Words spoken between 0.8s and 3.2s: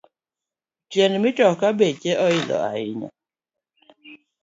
Tiend matoka beche oidho ahinya